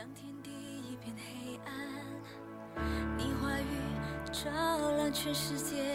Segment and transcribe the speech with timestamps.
[0.00, 0.50] 当天地
[0.90, 1.70] 一片黑暗，
[3.18, 3.62] 你话语
[4.32, 4.50] 照
[4.96, 5.94] 亮全世界，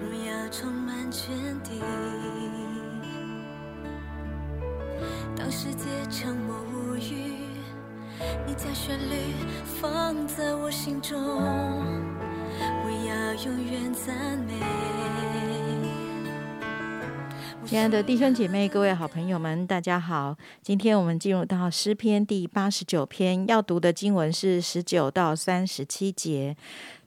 [0.00, 1.82] 荣耀充满全地。
[5.36, 7.36] 当世界沉默无语，
[8.46, 9.34] 你将旋律
[9.66, 14.54] 放在我心中，我要永远赞美。
[17.74, 20.36] 亲爱的弟兄姐妹、各位好朋友们，大家好！
[20.62, 26.56] 今天我们进入到诗篇第八十九篇，要读的经文是十九到三十七节。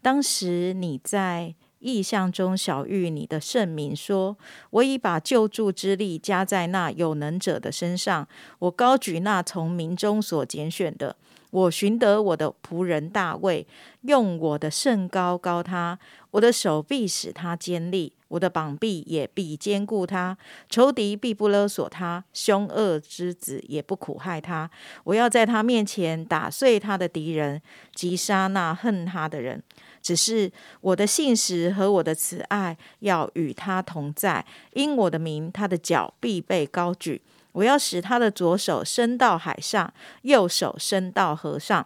[0.01, 4.35] 当时你在意象中小玉你的圣名，说
[4.71, 8.27] ：“我已把救助之力加在那有能者的身上，
[8.59, 11.15] 我高举那从民中所拣选的。”
[11.49, 13.65] 我寻得我的仆人大卫，
[14.01, 15.97] 用我的圣高高他，
[16.31, 20.37] 我的手臂使他坚立，我的膀臂也必坚固他。
[20.69, 24.69] 仇敌必不勒索他，凶恶之子也不苦害他。
[25.03, 27.61] 我要在他面前打碎他的敌人，
[27.93, 29.61] 击杀那恨他的人。
[30.01, 37.21] 只是我的信实和我的慈爱要与他同在，因我的名，他的脚必被高举。
[37.51, 41.85] 我要使他的左手伸到海上，右手伸到河上。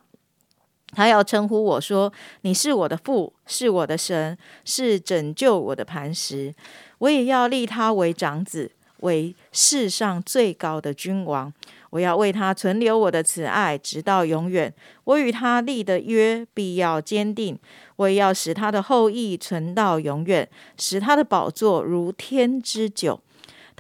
[0.94, 2.12] 他要称呼我说
[2.42, 6.54] ：“你是我的父，是我的神，是拯救我的磐石。”
[7.00, 11.52] 我也要立他为长子，为世上最高的君王。
[11.90, 14.74] 我要为他存留我的慈爱，直到永远。
[15.04, 17.58] 我与他立的约必要坚定。
[17.98, 20.48] 我也要使他的后裔存到永远，
[20.78, 23.20] 使他的宝座如天之久。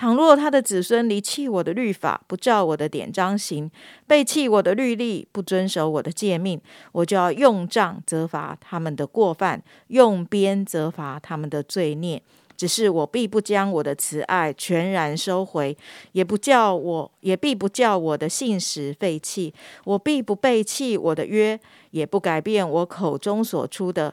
[0.01, 3.69] 倘若他的子孙离弃我的律法，不照我的典章行，
[4.07, 6.59] 背弃我的律例，不遵守我的诫命，
[6.91, 12.19] 我就要用杖责罚他们的过犯，用鞭责罚他们的罪孽。
[12.57, 15.77] 只是我必不将我的慈爱全然收回，
[16.13, 19.53] 也不叫我，也必不叫我的信实废弃。
[19.83, 21.59] 我必不背弃我的约，
[21.91, 24.11] 也不改变我口中所出的。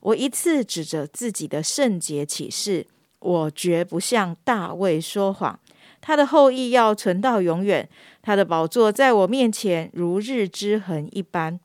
[0.00, 2.86] 我一次指着自己的圣洁启示。
[3.20, 5.58] 我绝不向大卫说谎，
[6.00, 7.88] 他的后裔要存到永远，
[8.22, 11.60] 他的宝座在我面前如日之恒一般，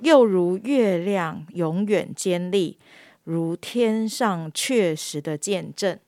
[0.00, 2.76] 又如月亮永远坚立，
[3.24, 5.98] 如天上确实的见证。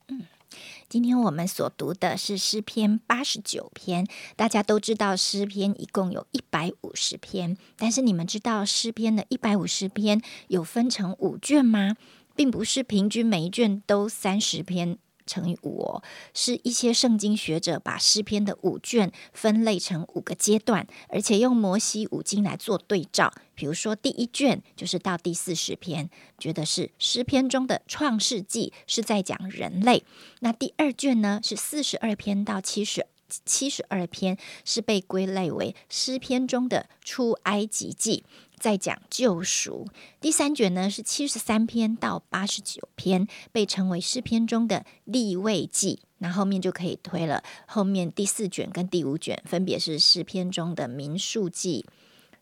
[0.89, 11.97] 今天我们所读的是诗篇八十九篇，大家都知道诗篇一共有一百五十篇，但是你们知道诗篇的一百五十篇有分成五卷吗？
[12.39, 23.33] 并不是平均每一卷都三十篇乘以五哦，是一些圣经学者把诗篇的五卷分类成五个阶段，而且用摩西五经来做对照。
[23.57, 30.05] 比如说第一卷就是到第四十篇，觉得是诗篇中的创世纪是在讲人类；
[30.39, 33.05] 那第二卷呢是四十二篇到七十
[33.45, 38.25] 七十二篇，是被归类为诗篇中的出埃及记。
[38.59, 39.87] 在讲救赎，
[40.21, 46.01] 第三卷呢是七十三篇到八十九篇，被称为诗篇中的立位记。
[46.19, 51.87] 那后面就可以推了，后面第四卷跟第五卷分别是诗篇中的民数记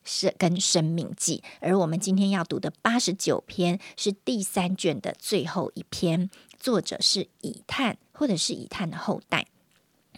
[0.03, 9.47] 是跟生命记，而我们今天要读的八十九篇是第三卷的最后一篇，作者是以探或者是以探的后代。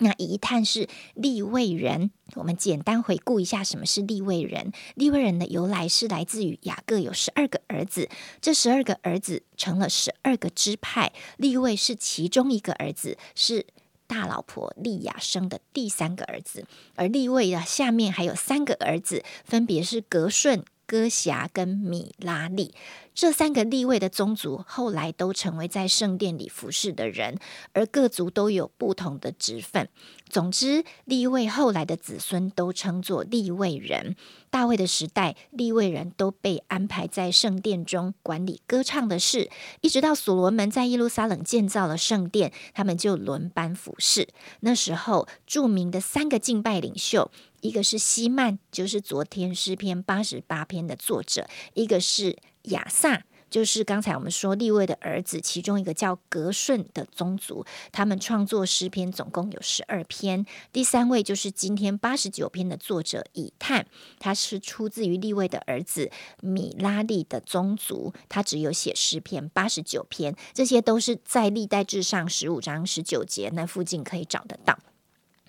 [0.00, 4.72] 那一探是立位人，我们简单回顾一下什么是立位人。
[4.94, 8.08] 立位人的由来是来自于雅各有十二个儿子，
[8.40, 13.66] 这十二个儿子成了十二个支派，立位是其中一个儿子，是
[14.06, 20.64] 大老婆利亚生的第三个儿子，而立位的下面还有三个儿子，分别是格顺。
[20.88, 22.74] 歌侠跟米拉利
[23.14, 27.36] 这三个立位的宗族，后来都成为在圣殿里服侍的人，
[27.72, 29.88] 而各族都有不同的职分。
[30.30, 34.14] 总之，立位后来的子孙都称作立位人。
[34.50, 39.50] 大卫的时代，立位人都被安排在圣殿中管理歌唱的事，
[39.80, 44.28] 一直到所罗门在耶路撒冷建造了圣殿，他们就轮班服侍。
[44.60, 47.32] 那时候，著名的三个敬拜领袖。
[47.60, 51.44] 一个是西曼，就是昨天诗篇八十八篇的作者；
[51.74, 57.64] 一个是亚萨，就是刚才我们说立位的儿子，其中一个叫格顺的宗族。
[57.90, 60.44] 他们创作诗篇总共有十二篇。
[60.72, 63.86] 第三位就是今天八十九篇的作者以探，
[64.18, 66.10] 他是出自于立位的儿子
[66.40, 74.78] 米拉利的宗族，他只有写诗篇八十九篇，这些都是在历代志上十五章十九节那附近可以找得到。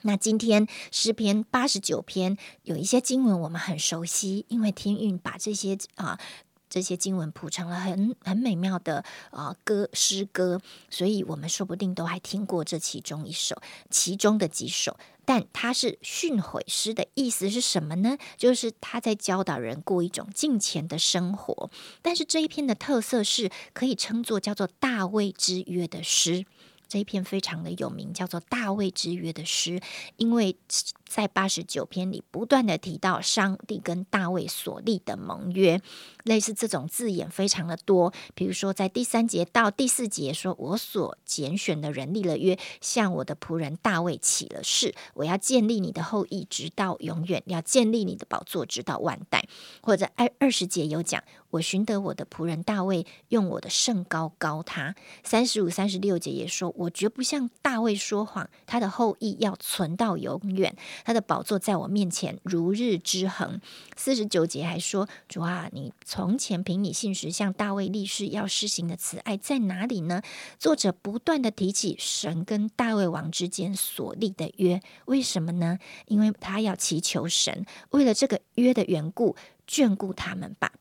[0.03, 6.19] 那今天诗篇八十九篇有一些经文我们很熟悉，因为天运把这些啊
[6.69, 13.59] 这些经文谱成了很很美妙的呃歌诗歌，所以我们说不定都还听过这其中一首，
[13.89, 14.95] 其中的几首。
[15.25, 18.17] 但它是训诲诗的意思是什么呢？
[18.35, 21.69] 就是他在教导人过一种敬虔的生活。
[22.01, 26.45] 但是这一篇的特色是可以称作叫做大卫之约的诗。
[26.89, 29.79] 这一篇非常的有名，叫做《大卫之约》的诗，
[30.17, 30.57] 因为
[31.09, 35.81] 在八十九篇里不断的提到上帝跟大卫所立的盟约，
[36.23, 38.13] 类似这种字眼非常的多。
[38.35, 49.47] 比如说，在第三节到第四节说：“我所拣选的人立了约，向我的仆人大卫起了誓，我要建立你的后裔直到永远，要建立你的宝座直到万代。”
[49.81, 51.23] 或者二二十节有讲。
[51.51, 54.93] 我寻得我的仆人大卫，用我的圣高高他。
[55.23, 63.59] 三十五、三十六节也说，我绝不向大卫说谎，他的后裔要存到永远，他的宝座在我面前如日之恒。
[63.95, 70.21] 四十九节还说，主啊，你从前凭你信实向大卫立誓要施行的慈爱在哪里呢？
[70.57, 75.77] 作者不断的提起神跟大卫王之间所立的约，为什么呢？
[76.07, 79.35] 因为他要祈求神，为了这个约的缘故，
[79.67, 80.71] 眷顾他们吧。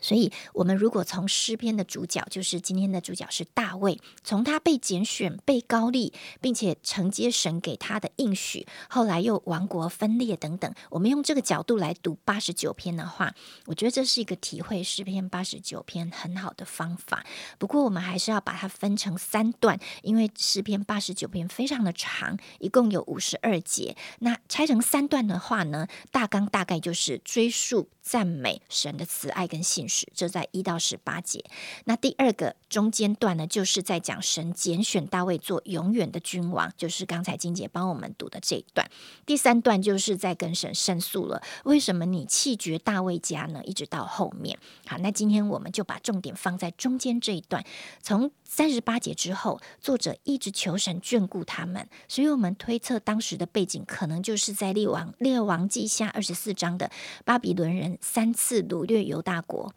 [0.00, 13.34] 所以，我们如果从诗篇的主角，就是今天的主角是大卫，从他被拣选、被高立，并且承接神给他的应许，后来又王国分裂等等，我们用这个角度来读八十九篇的话，
[13.66, 17.24] 我觉得这是一个体会诗篇八十九篇很好的方法。
[17.58, 23.96] 不过，我们还是要把它分成三段，因为诗篇八十九篇非常的长，一共有五十二节。
[24.20, 27.88] 那拆成三段的话呢，大纲大概就是追溯。
[28.10, 31.44] 赞美神的慈爱跟信实，这在一到十八节。
[31.84, 38.90] 那第二个中间段呢，就是在讲神拣选大卫做永远的君王，就是刚才金姐帮我们读的这一段。
[39.24, 43.62] 第三段就是在跟神申诉了，为什么你弃绝大卫家呢？
[43.62, 44.58] 一直到后面。
[44.86, 47.64] 好，那今天我们就把重点放在中间这一段，
[48.02, 56.90] 从三十八节之后，作者一直求神眷顾他们，所以我们推测当时的背景可能就是在列王列王记下二十四章的
[57.24, 57.98] 巴比伦人。
[58.00, 59.74] 三次掳掠犹大国，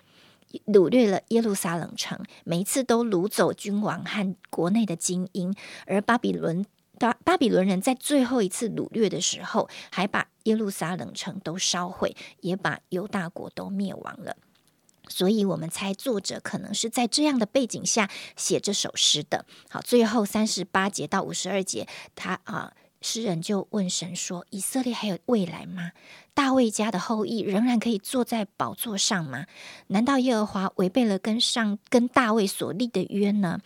[0.68, 5.54] 掳掠了耶路撒冷城，每一次都掳走君王和国内的精英。
[5.86, 6.66] 而巴比伦
[7.00, 14.38] 巴巴比伦人在最后一次掳掠的时候，还把耶路撒冷城都烧毁，也把犹大国都灭亡了。
[15.10, 19.46] 所以，我们猜作者可能是在这样的背景下写这首诗的。
[19.69, 22.74] 好，最后三十八节到五十二节，他啊。
[23.04, 25.92] 诗人就问神说：“以色列还有未来吗？
[26.34, 29.46] 大卫家的后裔仍然可以坐在宝座上吗？
[29.88, 33.60] 难道耶和华违背了跟上跟大卫所立的约呢？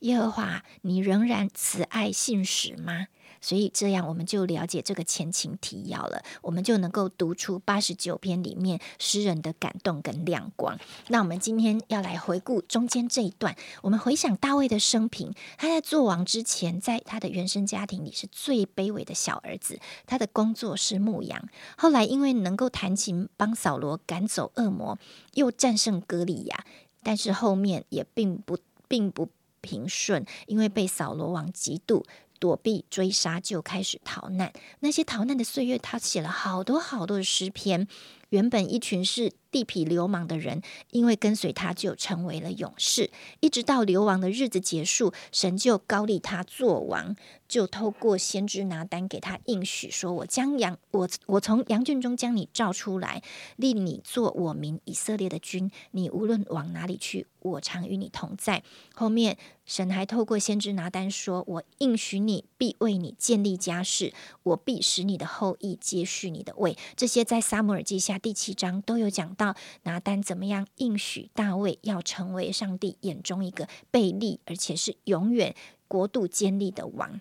[0.00, 3.08] 耶和华，你仍然慈爱信实吗？”
[3.44, 10.78] 所以这样，我们就了解这个前情提要了，我们就能够读出八十九篇里面诗人的感动跟亮光。
[11.08, 21.46] 那我们今天要来回顾中间这一段，我们回想大卫的生平，他在做王之前，在他的原生家庭里是最卑微的小儿子，他的工作是牧羊。
[21.76, 24.98] 后来因为能够弹琴帮扫罗赶走恶魔，
[25.34, 26.64] 又战胜歌利亚，
[27.02, 28.56] 但是后面也并不
[28.88, 29.28] 并不
[29.60, 32.02] 平顺，因为被扫罗王嫉妒。
[32.44, 34.52] 躲避追杀，就开始逃难。
[34.80, 37.88] 那些逃难的岁月，他写了好多好多的诗篇。
[38.30, 43.10] 原本一群是地痞流氓的人，因为跟随他，就成为了勇士。
[43.40, 47.14] 一直到流亡的日子结束，神就高立他做王，
[47.46, 53.22] 就透过先知拿单给他应许说： “我将羊，我我从羊圈中将你召出来，
[53.56, 55.70] 立你做我民以色列的君。
[55.92, 64.12] 你无论往哪里去，我常与你同在。”后面神还透过先知拿单说：“我应许你，必为你建立家室，
[64.42, 68.18] 我必使你的后裔接续你的位。”这些在撒母耳记下。
[68.24, 75.54] 第七章都有讲到拿单怎么样应许大卫要成为上帝眼中一个贝利，而且是永远
[75.88, 77.20] 国度建立的王。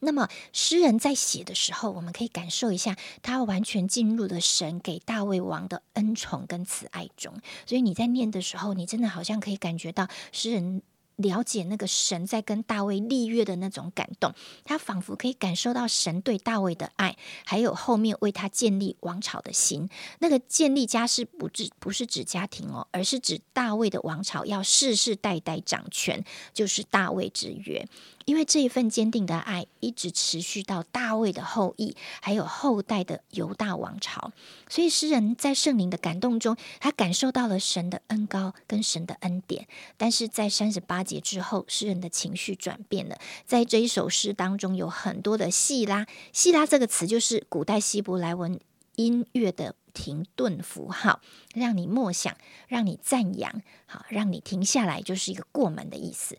[0.00, 7.32] 那么诗人在写的时候，我们可以感受一下，他完全进入了神给大卫王的恩宠跟慈爱中。
[7.64, 10.82] 所以你在念的时候，你真的好像可以感觉到诗人。
[11.18, 14.32] 了解那个神在跟大卫立约的那种感动，
[14.64, 19.88] 他仿佛可以感受到神对大卫的爱，还有后面为他建立王朝的心。
[20.20, 27.86] 那个建立家是不指不是指家庭哦，而是指大卫的王朝要世世代代掌权，就是大卫之约。
[28.24, 34.32] 因为这一份坚定的爱一直持续到大卫的后裔，还有后代的犹大王朝，
[34.68, 39.66] 所以诗人在圣灵的感动中，他感受到了神的恩高跟神的恩典。
[39.96, 43.18] 但是在三十八节之后，诗人的情绪转变了。
[43.46, 48.60] 在这一首诗当中，有很多的细拉，细拉这个词就是古代希伯来文
[48.96, 51.20] 音乐的停顿符号，
[51.54, 52.36] 让你默想，
[52.68, 56.36] 让你赞扬，好，让你停下来，就是一个过门的意思。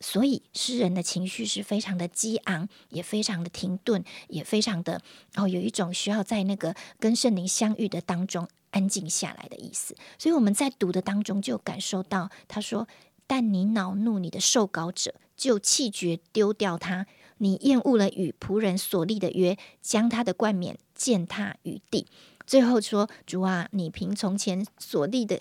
[0.00, 5.02] 所以诗人的情绪是非常的激昂，也非常的停顿，也非常的
[5.34, 9.96] 哦，有一种需要在那个跟圣灵相遇的当中安静下来的意思。
[10.16, 12.86] 所以我们在读的当中就感受到，他说
[13.28, 17.04] ：“但你恼怒你的受膏者，就弃绝丢掉他；
[17.36, 22.08] 你厌恶了与仆人所立的约，将他的冠冕践踏于地。”
[22.44, 25.38] 最后说：“主啊，你凭从前所立的。”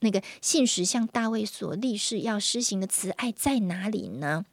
[0.00, 4.44] 那个信实向大卫所立誓要施行的慈爱在哪里呢？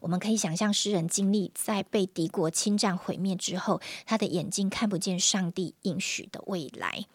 [0.00, 7.06] 我们可以想象，诗人经历在被敌国侵占毁灭之后，他的眼睛看不见上帝应许的未来。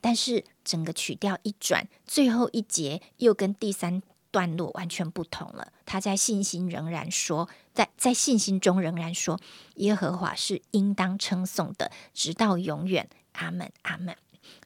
[0.00, 4.02] 但是整个曲调一转，最后一节又跟第三
[4.36, 5.72] 段落完全不同了。
[5.86, 9.40] 他在信心仍然说，在在信心中仍然说，
[9.76, 13.08] 耶和华是应当称颂的，直到永远。
[13.32, 14.14] 阿门，阿门。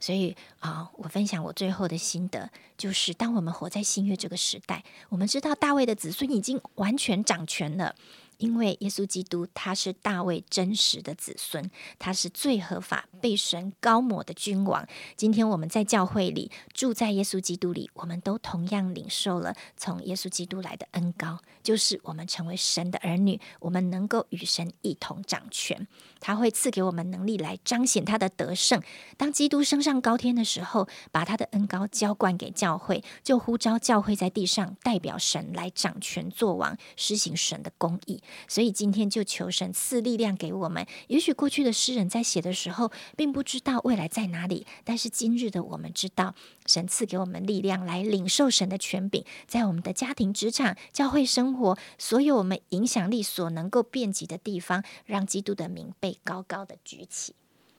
[0.00, 7.94] 所以啊，我分享我最后的心得，就是当我们活在新月这个时代，我们知道大卫的子孙已经完全掌权了。
[8.40, 14.86] 因为耶稣基督他是大卫真实的子孙，他是最合法被神高抹的君王。
[15.14, 25.86] 今天我们在教会里住在耶稣基督里，我们都同样领受了从耶稣基督来的恩高，就是我们成为神的儿女，我们能够与神一同掌权。
[26.20, 28.80] 他会赐给我们能力来彰显他的得胜。
[29.16, 38.22] 当基督升上高天的时候，把他的恩高浇灌给教会，就呼召教会在地上代表神来掌权作王，施行神的公义。
[38.46, 40.86] 所以今天就求神赐力量给我们。
[41.08, 46.34] 也许过去的诗人在写的时候，并不知道未来在哪里，但是今日的我们知道，
[46.66, 57.34] 神赐给我们力量来领受神的权柄，在我们的家庭、职场、教会生活，所有我们影响力所能够遍及的地方，让基督的名被高高的举起。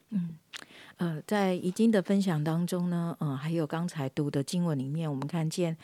[0.10, 0.38] 嗯。
[1.02, 5.76] 呃，在已经的分享当中呢，嗯，还有刚才读的经文里面，我们看见，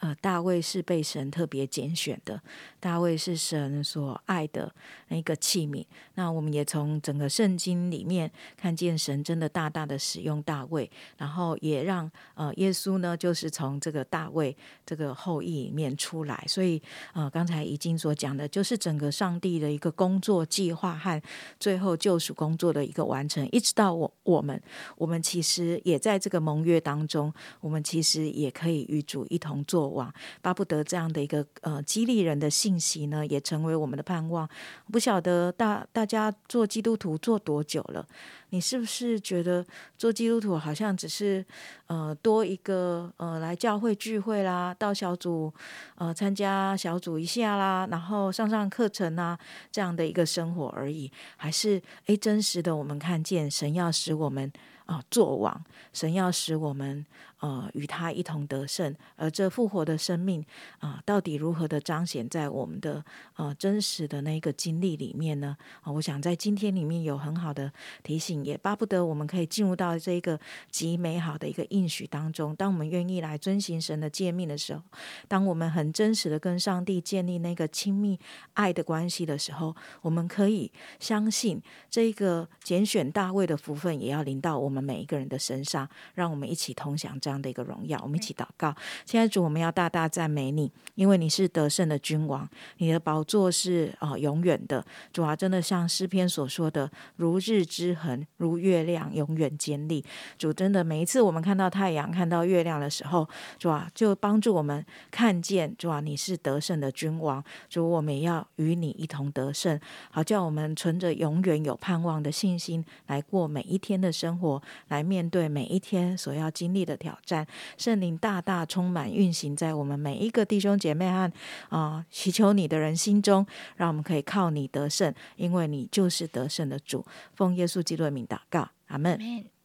[0.00, 2.38] 呃，大卫是被神特别拣选的，
[2.78, 4.70] 大卫是神所爱的
[5.08, 5.82] 那个器皿。
[6.16, 14.54] 那我们也从整个圣经里面看见神真的大大的使用大卫，然后也让呃耶稣呢，就是从这个大卫
[14.84, 16.44] 这个后裔里面出来。
[16.46, 16.82] 所以，
[17.14, 21.22] 呃，刚才已经所讲的，就是整个上帝的一个工作计划和
[21.58, 24.62] 最后救赎工作的一个完成，一直到我我们。
[24.96, 34.48] 我们其实也在这个盟约当中，我们其实也可以与主一同作王，巴不得这样的一个呃激励人的信息呢，也成为我们的盼望。
[34.90, 38.06] 不晓得大大家做基督徒做多久了？
[38.50, 39.64] 你是不是觉得
[39.98, 41.44] 做基督徒好像只是
[41.86, 45.52] 呃多一个呃来教会聚会啦，到小组
[45.96, 49.38] 呃参加小组一下啦，然后上上课程啊
[49.72, 51.10] 这样的一个生活而已？
[51.36, 54.52] 还是诶真实的我们看见神要使我们
[54.86, 55.62] 啊作王，
[55.92, 57.04] 神要使我们。
[57.40, 60.42] 呃，与他一同得胜，而这复活的生命
[60.78, 65.54] 啊，到底如何的彰显在我们的呃真实的那个经历里面呢？
[65.82, 67.70] 啊，我想在今天里面有很好的
[68.02, 70.40] 提醒，也巴不得我们可以进入到这个
[70.70, 72.56] 极美好的一个应许当中。
[72.56, 74.80] 当我们愿意来遵行神的诫命的时候，
[75.28, 78.18] 当我们很真实的跟上帝建立那个亲密
[78.54, 87.18] 爱的关系的时候，我们可以相信这个拣选大卫的福分也要临到我们每一个人的身上，让我们一起同享。
[87.20, 88.74] 这样的一个荣耀，我们一起祷告。
[89.04, 94.84] 现在主，我们要大大赞美你，因为你是得胜的君王，你的宝座是啊永远的。
[95.12, 100.04] 主啊，真的像诗篇所说的，如日之恒，如月亮，永远坚立。
[100.38, 103.28] 主，真的每一次我们看到太阳、看到月亮的时候，
[103.58, 107.42] 主啊，就帮助我们看见主啊，你是得胜的君王。
[107.68, 109.80] 主，我们也要与你一同得胜，
[110.10, 117.16] 好叫我们存着永远有盼望的信心来过每一天的生活，来面对每一天所要经历的挑。
[117.24, 117.46] 战
[117.76, 121.32] 圣灵大大充满运行在我们每一个弟兄姐妹和
[121.68, 123.46] 啊祈求你的人心中，
[123.76, 127.04] 让我们可以靠你得胜，因为你就是得胜的主。
[127.34, 129.55] 奉耶稣基督的名祷告，阿门。